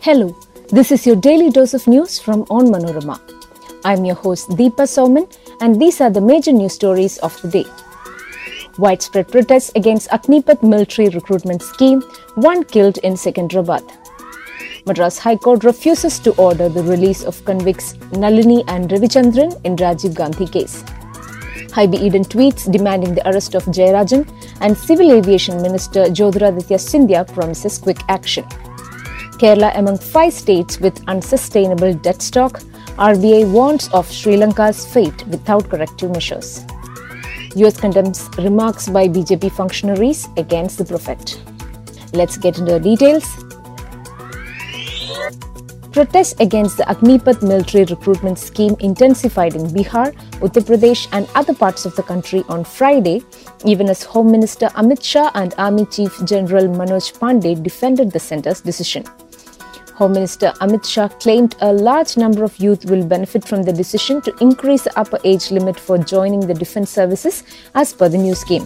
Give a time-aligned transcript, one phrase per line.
[0.00, 0.32] Hello,
[0.68, 3.20] this is your daily dose of news from On Manorama.
[3.84, 5.26] I'm your host Deepa Soman,
[5.60, 7.64] and these are the major news stories of the day.
[8.78, 12.00] Widespread protests against Agnipath military recruitment scheme,
[12.36, 13.82] one killed in Secunderabad.
[14.86, 20.14] Madras High Court refuses to order the release of convicts Nalini and Ravichandran in Rajiv
[20.14, 20.84] Gandhi case.
[21.74, 24.28] Hibi Eden tweets demanding the arrest of Jayarajan
[24.60, 28.46] and Civil Aviation Minister Jyotiraditya Scindia promises quick action.
[29.38, 32.60] Kerala among five states with unsustainable debt stock,
[32.98, 36.64] RBI warns of Sri Lanka's fate without corrective measures.
[37.54, 41.40] US condemns remarks by BJP functionaries against the prophet.
[42.12, 43.26] Let's get into the details.
[45.92, 51.86] Protests against the Agnipath military recruitment scheme intensified in Bihar, Uttar Pradesh, and other parts
[51.86, 53.22] of the country on Friday,
[53.64, 58.60] even as Home Minister Amit Shah and Army Chief General Manoj Pandey defended the centre's
[58.60, 59.04] decision.
[59.98, 64.20] Home Minister Amit Shah claimed a large number of youth will benefit from the decision
[64.22, 67.42] to increase the upper age limit for joining the defense services
[67.74, 68.64] as per the new scheme.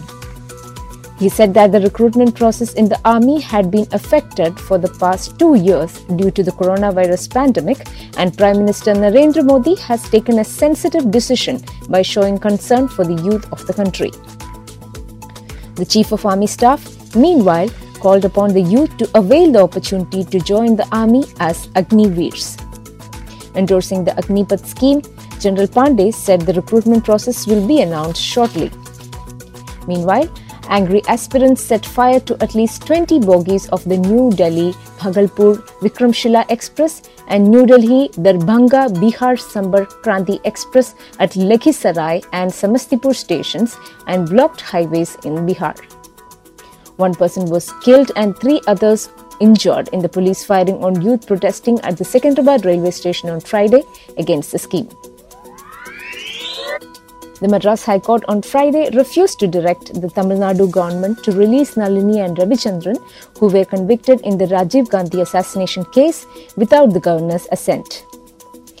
[1.17, 5.39] He said that the recruitment process in the army had been affected for the past
[5.39, 7.79] two years due to the coronavirus pandemic,
[8.17, 13.19] and Prime Minister Narendra Modi has taken a sensitive decision by showing concern for the
[13.23, 14.11] youth of the country.
[15.81, 17.69] The Chief of Army Staff, meanwhile,
[18.03, 22.57] called upon the youth to avail the opportunity to join the army as Agni Agniveers.
[23.55, 25.01] Endorsing the Agnipath scheme,
[25.39, 28.71] General Pandey said the recruitment process will be announced shortly.
[29.87, 30.29] Meanwhile,
[30.69, 36.49] Angry aspirants set fire to at least 20 bogies of the New Delhi Bhagalpur Vikramshila
[36.49, 43.75] Express and New Delhi Darbhanga Bihar Sampark Kranti Express at Lakhisarai and Samastipur stations
[44.07, 45.75] and blocked highways in Bihar.
[46.97, 49.09] One person was killed and three others
[49.39, 53.83] injured in the police firing on youth protesting at the Secunderabad railway station on Friday
[54.17, 54.89] against the scheme.
[57.41, 61.75] The Madras High Court on Friday refused to direct the Tamil Nadu government to release
[61.75, 62.95] Nalini and Ravichandran,
[63.37, 68.05] who were convicted in the Rajiv Gandhi assassination case, without the governor's assent.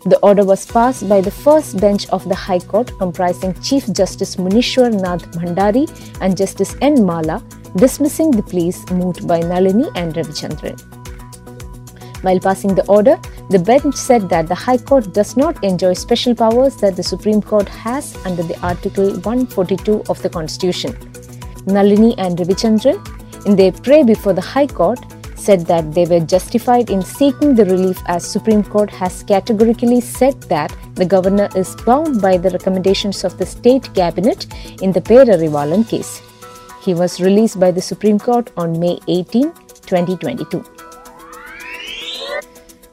[0.05, 4.37] The order was passed by the first bench of the High Court, comprising Chief Justice
[4.37, 5.85] Munishwar Nath Bhandari
[6.21, 7.05] and Justice N.
[7.05, 7.43] Malla,
[7.75, 10.79] dismissing the pleas moved by Nalini and Ravichandran.
[12.23, 13.19] While passing the order,
[13.49, 17.41] the bench said that the High Court does not enjoy special powers that the Supreme
[17.41, 20.95] Court has under the Article 142 of the Constitution.
[21.65, 24.99] Nalini and Ravichandran, in their prayer before the High Court,
[25.35, 30.41] said that they were justified in seeking the relief as Supreme Court has categorically said
[30.43, 34.47] that the governor is bound by the recommendations of the state cabinet
[34.81, 36.22] in the Perarivalan case.
[36.83, 39.53] He was released by the Supreme Court on May 18,
[39.85, 40.63] 2022.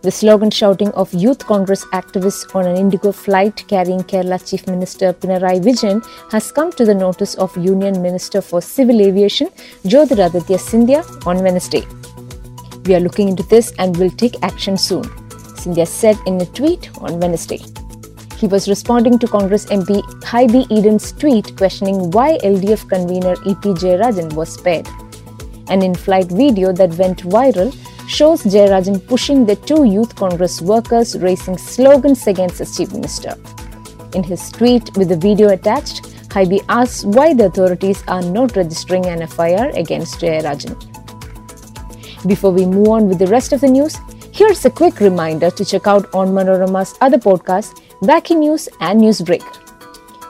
[0.03, 5.13] The slogan shouting of Youth Congress activists on an Indigo flight carrying Kerala Chief Minister
[5.13, 9.49] Pinarayi Vijayan has come to the notice of Union Minister for Civil Aviation
[9.85, 11.85] Jyotiraditya Scindia on Wednesday.
[12.87, 15.03] We are looking into this and will take action soon,
[15.59, 17.61] Scindia said in a tweet on Wednesday.
[18.41, 24.33] He was responding to Congress MP Hibi Eden's tweet questioning why LDF convener EP Jayarajan
[24.33, 24.89] was spared.
[25.69, 27.71] An in flight video that went viral
[28.09, 33.37] shows Jayarajan pushing the two youth Congress workers raising slogans against the chief minister.
[34.15, 39.05] In his tweet with the video attached, Hibi asks why the authorities are not registering
[39.05, 40.75] an FIR against Jayarajan.
[42.27, 43.99] Before we move on with the rest of the news,
[44.33, 49.43] here's a quick reminder to check out On Manorama's other podcasts, Wacky News and Newsbreak.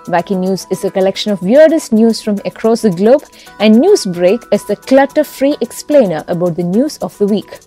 [0.06, 3.22] Wacky News is a collection of weirdest news from across the globe,
[3.60, 7.60] and Newsbreak is the clutter free explainer about the news of the week.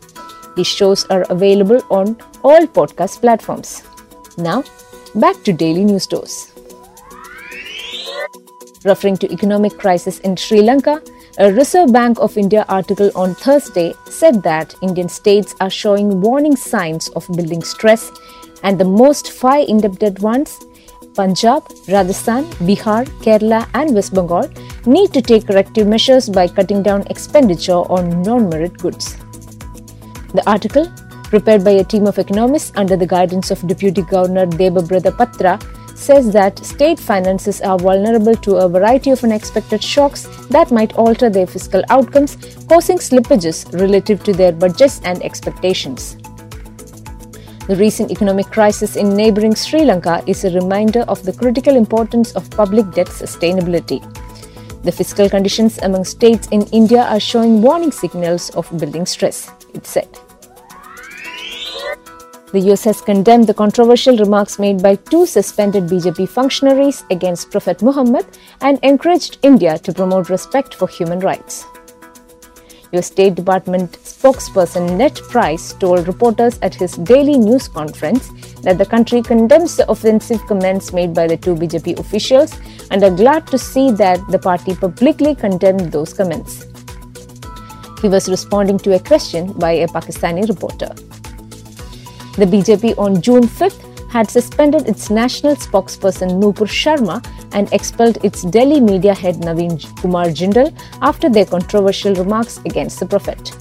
[0.57, 3.81] These shows are available on all podcast platforms.
[4.37, 4.65] Now,
[5.15, 6.51] back to daily news stories.
[8.83, 11.01] Referring to economic crisis in Sri Lanka,
[11.38, 16.57] a Reserve Bank of India article on Thursday said that Indian states are showing warning
[16.57, 18.11] signs of building stress
[18.63, 20.60] and the most five indebted ones
[21.15, 24.50] Punjab, Rajasthan, Bihar, Kerala, and West Bengal
[24.86, 29.15] need to take corrective measures by cutting down expenditure on non merit goods.
[30.33, 30.92] The article,
[31.25, 35.59] prepared by a team of economists under the guidance of Deputy Governor Debabrata Patra,
[35.95, 41.30] says that state finances are vulnerable to a variety of unexpected shocks that might alter
[41.30, 42.38] their fiscal outcomes,
[42.68, 46.18] causing slippages relative to their budgets and expectations.
[47.65, 52.33] The recent economic crisis in neighboring Sri Lanka is a reminder of the critical importance
[52.33, 54.01] of public debt sustainability.
[54.83, 59.88] The fiscal conditions among states in India are showing warning signals of building stress, it
[59.88, 60.10] said.
[62.51, 67.81] The US has condemned the controversial remarks made by two suspended BJP functionaries against Prophet
[67.81, 68.25] Muhammad
[68.59, 71.66] and encouraged India to promote respect for human rights.
[72.94, 78.30] US State Department spokesperson Ned Price told reporters at his daily news conference
[78.62, 82.56] that the country condemns the offensive comments made by the two BJP officials
[82.92, 86.66] and are glad to see that the party publicly condemned those comments.
[88.01, 90.94] He was responding to a question by a Pakistani reporter.
[92.38, 97.18] The BJP on June 5th had suspended its national spokesperson Nupur Sharma
[97.54, 100.71] and expelled its Delhi media head Naveen Kumar Jindal
[101.01, 103.51] after their controversial remarks against the Prophet.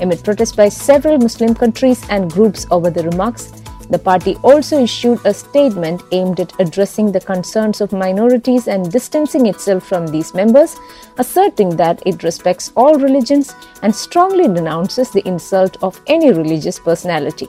[0.00, 3.52] Amid protests by several Muslim countries and groups over the remarks,
[3.88, 9.46] the party also issued a statement aimed at addressing the concerns of minorities and distancing
[9.46, 10.76] itself from these members,
[11.16, 17.48] asserting that it respects all religions and strongly denounces the insult of any religious personality.